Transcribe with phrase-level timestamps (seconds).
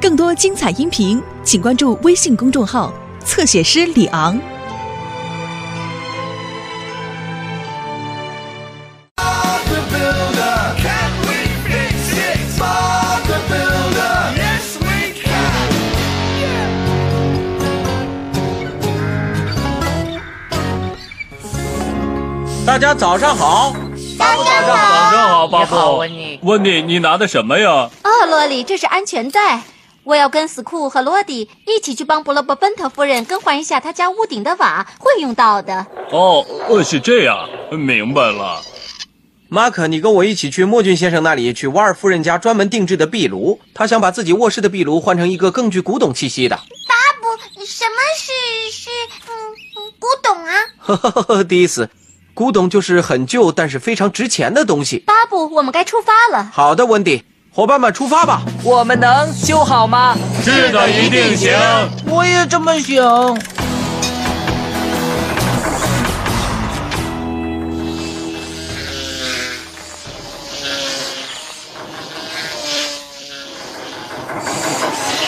[0.00, 2.92] 更多精彩音频请关注微信公众号，
[3.24, 4.38] 侧写师李昂。
[22.66, 23.76] 大家早上好。
[24.18, 25.98] 大家早上好，巴布。
[25.98, 27.90] 温妮温妮，你拿的什么呀？
[28.02, 29.62] 哦，洛里，这是安全带。
[30.04, 35.86] 我要跟斯库和罗迪一起去帮布罗伯奔特夫人更换一下她家屋顶的瓦，会用到的。
[36.10, 38.60] 哦，呃，是这样，明白了。
[39.48, 46.56] 马可，你跟我一起去莫俊先生那里去瓦尔夫人家专门定制的壁炉，他想把自己卧室的壁炉换成一个更具古董气息的。
[46.56, 46.62] 巴
[47.20, 48.90] 布，什么是是
[49.26, 49.32] 嗯
[49.76, 50.52] 嗯古董啊？
[50.78, 51.88] 呵呵呵呵，第一次，
[52.34, 54.98] 古董就是很旧但是非常值钱的东西。
[55.06, 56.50] 巴布，我们该出发了。
[56.52, 58.42] 好的，温迪，伙伴们出发吧。
[58.64, 60.16] 我们能修好吗？
[60.42, 61.52] 是的，一定行。
[62.06, 63.38] 我也这么想。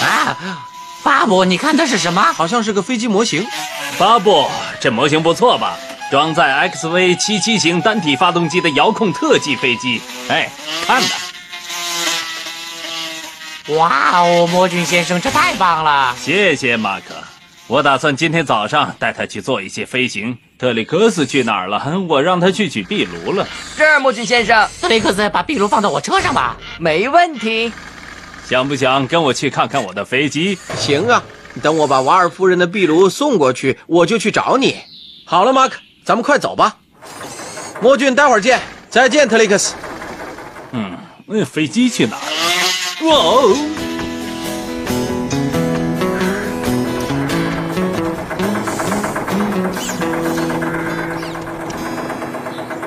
[0.00, 0.66] 啊，
[1.02, 2.22] 巴布，你看这是什么？
[2.32, 3.46] 好像是个飞机模型。
[3.98, 4.46] 巴布，
[4.80, 5.76] 这模型不错吧？
[6.14, 10.00] 装载 XV 七七型单体发动机的遥控特技飞机。
[10.28, 10.48] 哎，
[10.86, 11.08] 看吧，
[13.74, 16.14] 哇哦，魔君先生，这太棒了！
[16.16, 17.16] 谢谢马克。
[17.66, 20.38] 我打算今天早上带他去做一些飞行。
[20.56, 21.82] 特里克斯去哪儿了？
[22.08, 23.44] 我让他去取壁炉了。
[23.76, 26.56] 是魔君先生，特里克斯，把壁炉放到我车上吧。
[26.78, 27.72] 没问题。
[28.48, 30.56] 想不想跟我去看看我的飞机？
[30.76, 31.20] 行啊，
[31.60, 34.76] 等我把瓦尔夫人的壁炉送过去，我就去找你。
[35.26, 36.76] 好了，马可，咱们快走吧。
[37.80, 38.60] 莫俊，待会儿见。
[38.90, 39.74] 再见，特里克斯。
[40.72, 43.08] 嗯，那飞机去哪儿了？
[43.08, 43.56] 哇哦！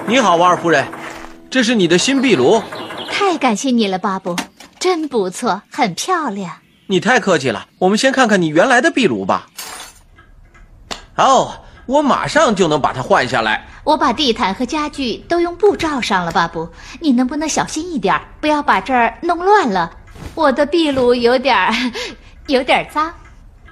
[0.07, 0.87] 你好，瓦尔夫人，
[1.49, 2.61] 这是你的新壁炉。
[3.11, 4.35] 太感谢你了，巴布，
[4.79, 6.59] 真不错，很漂亮。
[6.85, 9.47] 你太客气了，我们先看看你原来的壁炉吧。
[11.15, 13.65] 哦，我马上就能把它换下来。
[13.83, 19.89] 我把地毯和家具都用布罩上了，巴布，你能不能小心一点，不要把这儿弄乱了？
[20.35, 21.73] 我的壁炉有点儿，
[22.47, 23.11] 有点儿脏。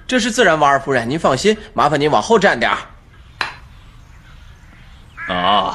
[0.06, 2.78] 这是自然，瓦尔夫人，您放心，麻烦您往后站点儿。
[5.28, 5.74] 哦，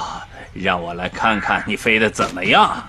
[0.53, 2.84] 让我来看看你飞得怎么样。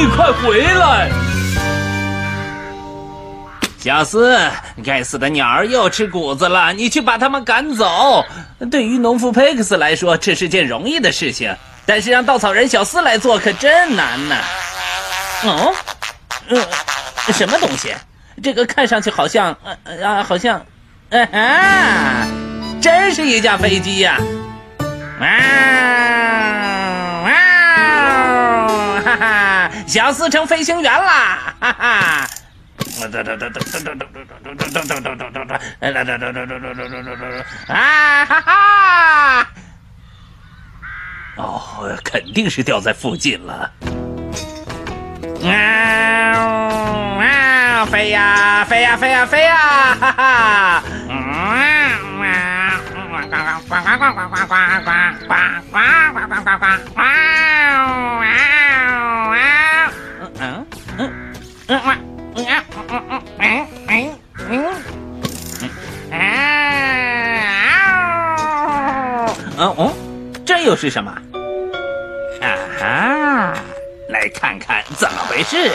[0.00, 1.10] 你快回来！
[3.78, 4.40] 小斯，
[4.82, 8.24] 该死的鸟儿又吃谷子了，你去把它们赶走。
[8.70, 14.36] 对于农夫佩克斯来说，这是件容易的事情，但是让稻草人小斯来做可真难呢。
[15.44, 15.74] 哦，
[16.48, 16.64] 嗯，
[17.34, 17.94] 什么东西？
[18.42, 20.64] 这个看上去好像，呃啊，好像，
[21.10, 22.26] 啊，
[22.80, 24.18] 真是一架飞机呀、
[25.20, 26.79] 啊，
[29.90, 32.28] 小四成飞行员啦，哈哈。
[37.66, 39.48] 啊哈哈！
[41.36, 43.72] 哦，肯定是掉在附近了。
[45.42, 45.50] 啊
[47.20, 47.84] 啊！
[47.86, 49.56] 飞呀飞呀飞呀飞呀！
[49.98, 50.82] 哈哈！
[51.08, 51.16] 嗯
[70.70, 71.10] 又是什么？
[72.40, 72.46] 啊
[72.78, 73.54] 哈！
[74.08, 75.68] 来看看怎么回事。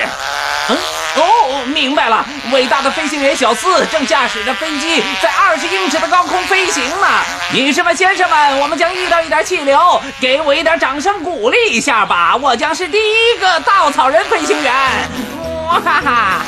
[0.70, 0.78] 嗯，
[1.18, 7.08] 哦，明白了，伟大的飞行员小斯正驾驶着飞机在二十英尺的高空飞行呢。
[7.52, 12.38] 女士们、先生们，我们将遇到一点气流，给我一点掌声鼓励一下吧！
[12.38, 14.74] 我将是第一个稻草人飞行员。
[15.68, 16.42] 哇哈哈！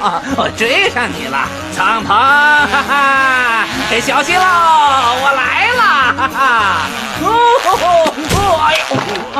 [0.00, 3.66] 啊 我追上你了，敞篷，哈哈！
[4.00, 5.82] 小心喽，我来了，
[6.16, 6.86] 哈哈！
[7.20, 7.26] 哦
[7.64, 7.68] 哦
[8.36, 8.38] 哦！
[8.62, 8.82] 哎呦！
[9.34, 9.36] 啊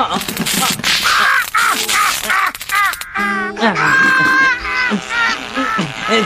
[3.61, 3.63] 啊！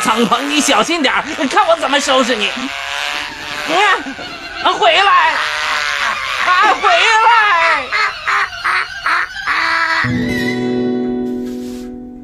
[0.02, 2.49] 敞篷，你小心点儿，看我怎么收拾你！
[4.64, 5.35] 啊，回来！
[6.46, 7.42] 啊，回来！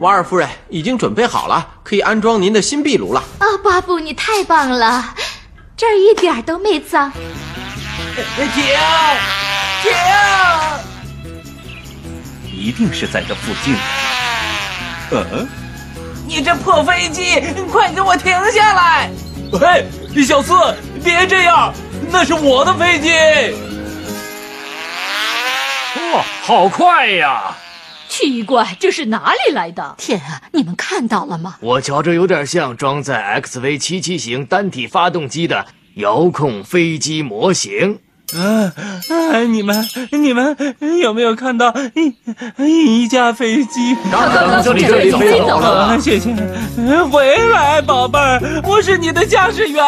[0.01, 3.21] 瓦尔夫人已经准备好了，可以安装您的新壁炉了。
[3.39, 5.13] 啊，巴布，你太棒了，
[5.77, 7.11] 这儿一点儿都没脏。
[8.37, 8.65] 停！
[9.83, 9.93] 停！
[12.53, 13.75] 一定是在这附近。
[15.11, 15.49] 嗯，
[16.29, 17.43] 你这破飞机，
[17.73, 19.11] 快给我停下来！
[19.53, 19.85] 嘿，
[20.23, 20.55] 小四，
[21.03, 21.73] 别这样，
[22.09, 23.11] 那是我的飞机。
[26.13, 27.57] 哇，好快呀！
[28.19, 29.95] 奇怪，这是哪里来的？
[29.97, 31.55] 天啊，你们看到了吗？
[31.61, 38.01] 我瞧着有点像装在 XV 七七型单体发动机的遥控飞机模型。
[38.35, 38.75] 啊
[39.09, 39.39] 啊！
[39.45, 40.57] 你们你们
[41.01, 41.73] 有没有看到
[42.65, 43.95] 一一架飞机？
[44.11, 45.85] 刚刚从这里飞走了。
[45.85, 46.35] 啊谢谢，
[47.11, 49.83] 回来，宝贝儿，我是你的驾驶员。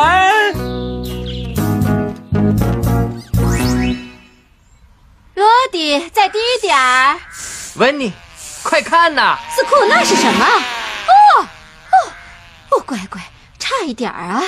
[5.34, 7.16] 罗迪，再低点儿。
[7.80, 8.12] 温妮，
[8.62, 9.38] 快看呐！
[9.56, 10.44] 斯库，那是什么？
[10.44, 11.96] 哦哦
[12.72, 13.18] 哦，乖乖，
[13.58, 14.42] 差一点儿啊！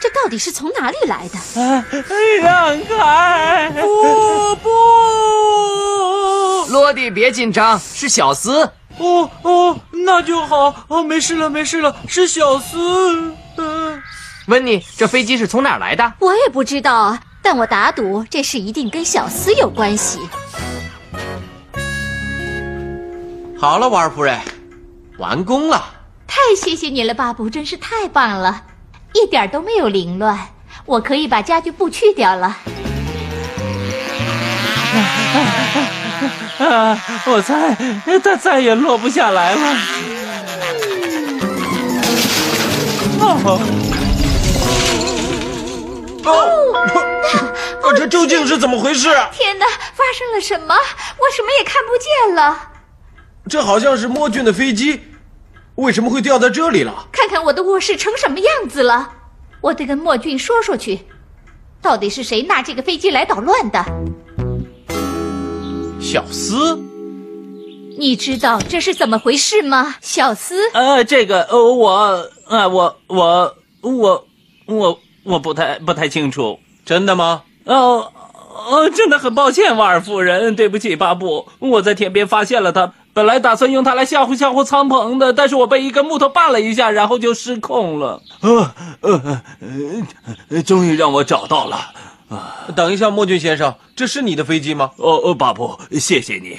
[0.00, 1.38] 这到底是从哪里来的？
[1.62, 1.84] 啊
[2.40, 3.70] 让开！
[3.70, 4.68] 不不！
[6.72, 8.68] 罗迪，别紧张，是小斯。
[8.98, 10.74] 哦哦，那就好。
[10.88, 13.32] 哦，没事了，没事了，是小斯。
[13.58, 14.02] 嗯、
[14.48, 16.14] 温妮，这飞机是从哪儿来的？
[16.18, 20.18] 我也不知道啊，但我打赌这事一定跟小斯有关系。
[23.58, 24.38] 好了，瓦尔夫人，
[25.18, 25.82] 完工了。
[26.26, 28.64] 太谢谢你了，巴布，真是太棒了，
[29.14, 30.38] 一点都没有凌乱。
[30.84, 32.58] 我可以把家具布去掉了。
[36.58, 37.76] 啊， 我猜
[38.22, 39.60] 它再也落不下来了。
[43.20, 43.58] 哦，
[47.82, 49.08] 哦，这究竟是怎么回事？
[49.32, 50.74] 天哪，发生了什么？
[50.74, 52.72] 我什么也看不见了。
[53.48, 55.00] 这好像是莫俊的飞机，
[55.76, 57.06] 为什么会掉在这里了？
[57.12, 59.12] 看看我的卧室成什么样子了。
[59.60, 61.00] 我得跟莫俊说说去，
[61.80, 63.84] 到底是谁拿这个飞机来捣乱的？
[66.00, 66.78] 小斯，
[67.98, 69.96] 你知道这是怎么回事吗？
[70.00, 74.26] 小斯，呃，这个，呃，我，啊，我，我，我，
[74.66, 76.58] 我，我不太不太清楚。
[76.84, 77.42] 真的吗？
[77.64, 78.12] 哦，
[78.68, 88.20] 哦，真的很抱歉，瓦尔夫人，对不起，巴布，我在田边发现了它，本来打算用它来吓唬吓唬苍鹏的，但是我被一根木头绊了一下，然后就失控了。
[88.42, 89.42] 呃呃
[90.50, 91.76] 呃，终于让我找到了。
[92.28, 94.90] 啊等一下，莫俊先生，这是你的飞机吗？
[94.98, 96.58] 哦哦，巴布，谢谢你。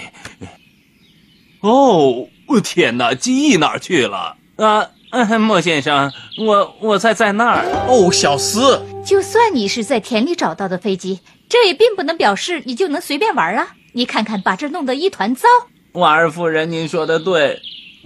[1.60, 2.26] 哦，
[2.64, 4.36] 天哪，机翼哪儿去了？
[4.56, 7.66] 啊，嗯莫先生，我我猜在那儿。
[7.88, 13.76] 哦，小斯，就算你是在田里找到的飞机，这也并不能表示你就能随便玩啊！
[13.94, 15.48] 你看看，把这弄得一团糟。
[15.98, 17.60] 瓦尔夫人，您说的对，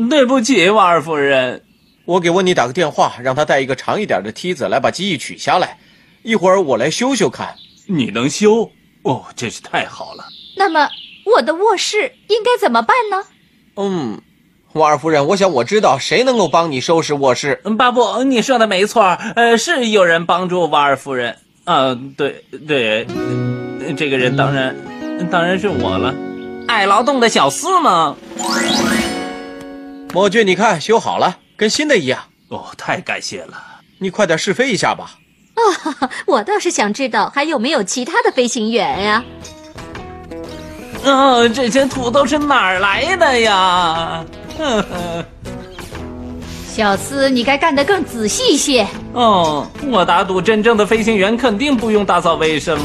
[0.09, 1.61] 对不起，瓦尔夫人。
[2.05, 5.77] 我给温妮打个电话，让他带一个长一点的梯子来把机翼取下来。
[6.23, 7.55] 一会儿我来修修看。
[7.88, 8.71] 你能修？
[9.03, 10.23] 哦，真是太好了。
[10.55, 10.89] 那么
[11.35, 13.23] 我的卧室应该怎么办呢？
[13.75, 14.21] 嗯，
[14.71, 17.59] 瓦尔夫人，我想我知道谁能够帮你收拾卧室。
[17.65, 19.03] 嗯巴布，你说的没错，
[19.35, 21.35] 呃，是有人帮助瓦尔夫人。
[21.65, 23.05] 啊，对对，
[23.85, 24.73] 呃这个人当然
[25.30, 26.16] 当然是我了，
[26.71, 28.16] 爱劳动的小厮吗？
[30.13, 32.21] 魔君，你看修好了，跟新的一样。
[32.47, 33.61] 哦，太感谢了。
[33.99, 35.11] 你快点试飞一下吧。
[35.54, 39.23] 啊 我倒是想知道还有没有其他的飞行员呀、
[41.04, 44.25] 哦，这些土豆是哪儿来的呀？
[44.57, 45.25] 呵呵。
[46.73, 48.87] 小斯，你该干得更仔细一些。
[49.11, 52.80] 哦，我打赌真正的飞行员肯定不用打扫卫生。